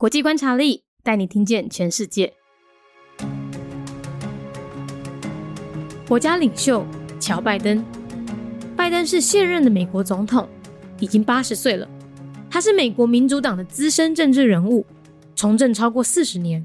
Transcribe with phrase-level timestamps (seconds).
[0.00, 2.32] 国际观察力带你听见全世界。
[6.06, 6.86] 国家领袖
[7.18, 7.84] 乔拜登，
[8.76, 10.48] 拜登是现任的美国总统，
[11.00, 11.90] 已经八十岁了。
[12.48, 14.86] 他是美国民主党的资深政治人物，
[15.34, 16.64] 从政超过四十年，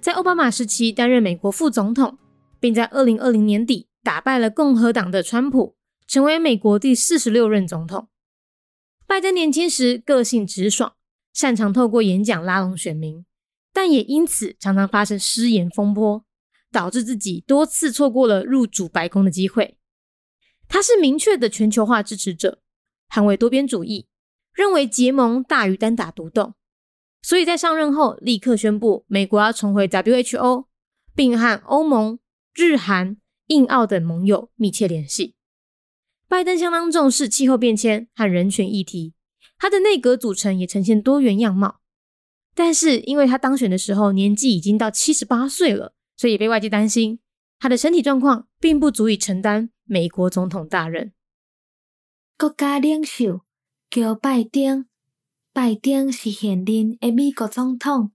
[0.00, 2.18] 在奥巴马时期担任美国副总统，
[2.60, 5.74] 并在二零二零年底打败了共和党的川普，
[6.06, 8.06] 成为美国第四十六任总统。
[9.08, 10.92] 拜登年轻时个性直爽，
[11.40, 13.24] 擅长透过演讲拉拢选民，
[13.72, 16.22] 但也因此常常发生失言风波，
[16.70, 19.78] 导致自己多次错过了入主白宫的机会。
[20.68, 22.60] 他是明确的全球化支持者，
[23.08, 24.06] 捍卫多边主义。
[24.52, 26.52] 认为结盟大于单打独斗，
[27.22, 30.66] 所以在上任后立刻宣布美国要重回 WHO，
[31.14, 32.18] 并和欧盟、
[32.52, 35.36] 日韩、印澳等盟友密切联系。
[36.28, 39.14] 拜登相当重视气候变迁和人权议题，
[39.60, 41.80] 他的内阁组成也呈现多元样貌。
[42.52, 47.20] 但是因为他当选的时候年纪已经到七十八岁了，所以被外界担心
[47.60, 51.12] 他的身体状况并不足以承担美国总统大任。
[52.36, 53.42] 国家领袖。
[53.90, 54.86] 叫拜登，
[55.52, 58.12] 拜登是现任的美国总统，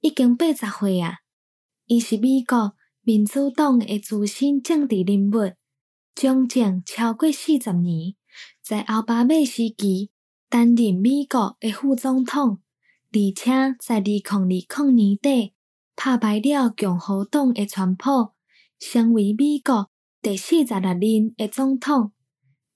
[0.00, 1.16] 已经八十岁啊。
[1.84, 5.52] 伊是美国民主党的资深政治人物，
[6.14, 8.14] 掌政超过四十年，
[8.62, 10.10] 在奥巴马时期
[10.48, 12.60] 担任美国的副总统，
[13.12, 15.52] 而且在二零二零年底
[15.94, 18.32] 打败了共和党的川普，
[18.78, 19.90] 成为美国
[20.22, 22.12] 第四十六任的总统。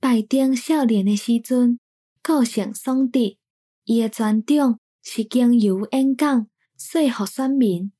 [0.00, 1.78] 拜登少年的时阵。
[2.24, 3.36] 个性爽直，
[3.84, 6.46] 伊诶专长是经由演讲
[6.78, 7.90] 说服选民，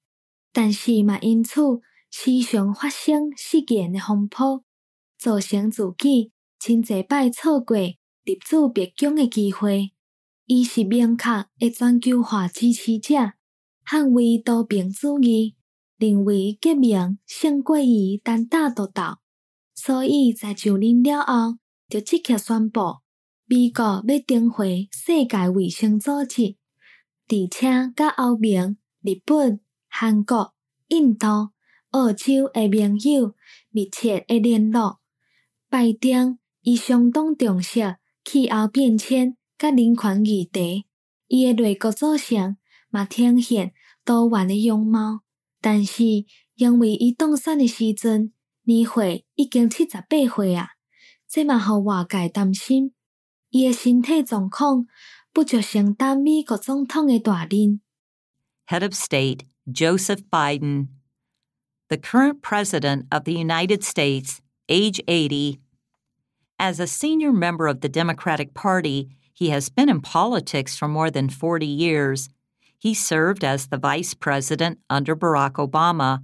[0.52, 1.60] 但是嘛因此
[2.08, 4.62] 时常发生事件诶风波，
[5.18, 7.76] 造成自己真侪摆错过
[8.24, 9.92] 入主白宫的机会。
[10.46, 13.32] 伊是明确诶全球化支持者，
[13.86, 15.54] 捍卫多边主义，
[15.98, 19.18] 认为革命胜过于单打独斗，
[19.74, 22.98] 所以在就任了后，就即刻宣布。
[23.46, 26.56] 美国要重回世界卫生组织，
[27.28, 30.54] 而且甲欧盟、日本、韩国、
[30.88, 31.26] 印度、
[31.90, 33.34] 澳洲的盟友
[33.70, 35.00] 密切的联络。
[35.68, 40.86] 拜登伊相当重视气候变迁甲人权议题，
[41.28, 42.56] 伊的内阁组成
[42.90, 43.72] 嘛呈现
[44.04, 45.22] 多元的样貌。
[45.60, 46.04] 但是
[46.54, 48.32] 因为伊当选的时阵
[48.64, 50.70] 年岁已经七十八岁啊，
[51.28, 52.92] 这嘛互外界担心。
[53.54, 53.66] Head
[58.82, 59.40] of State
[59.70, 60.88] Joseph Biden,
[61.88, 64.40] the current President of the United States,
[64.70, 65.58] age eighty.
[66.64, 71.10] As a senior member of the Democratic Party, he has been in politics for more
[71.10, 72.28] than 40 years.
[72.78, 76.22] He served as the vice president under Barack Obama,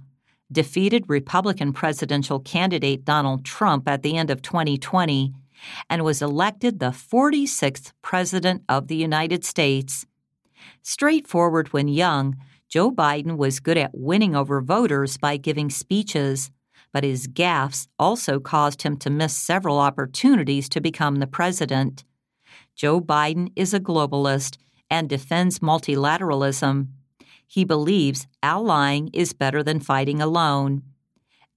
[0.49, 5.33] defeated Republican presidential candidate Donald Trump at the end of 2020,
[5.89, 10.05] and was elected the 46th President of the United States.
[10.81, 12.37] Straightforward when young,
[12.69, 16.49] Joe Biden was good at winning over voters by giving speeches,
[16.91, 22.03] but his gaffes also caused him to miss several opportunities to become the president.
[22.75, 24.57] Joe Biden is a globalist
[24.89, 26.87] and defends multilateralism.
[27.45, 30.83] He believes allying is better than fighting alone.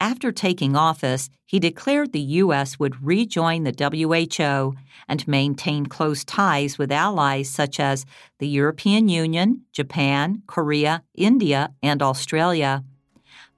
[0.01, 2.77] After taking office, he declared the U.S.
[2.77, 4.75] would rejoin the WHO
[5.07, 8.05] and maintain close ties with allies such as
[8.41, 12.83] the European Union, Japan, Korea, India, and Australia.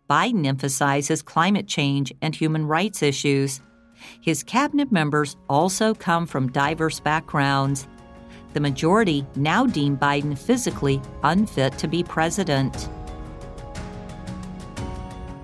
[0.10, 3.60] Biden emphasizes climate change and human rights issues.
[4.22, 7.84] His cabinet members also come from diverse backgrounds.
[8.54, 12.72] The majority now deem Biden physically unfit to be president.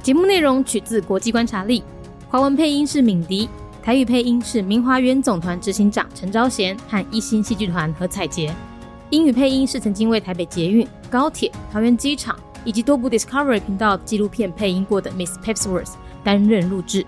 [0.01, 1.81] 节目内容取自《国际观察力》，
[2.29, 3.49] 华文配音是敏迪，
[3.83, 8.53] 台语配音是明华园总团执行长陈昭贤和一星戏剧团何彩杰，
[9.11, 15.92] 英语配音是曾经为台北捷运、高铁、桃园机场 以及多部 Discovery 频道纪录片配音过的 Miss Pepsworth
[16.22, 17.06] 担任录制。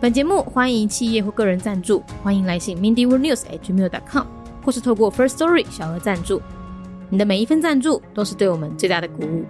[0.00, 4.26] 本节目欢迎企业或个人赞助，欢迎来信 mindyworldnews@gmail.com，
[4.64, 6.42] 或是透过 First Story 小额赞助。
[7.08, 9.44] 你的每一份赞助都是对我们最大的鼓舞。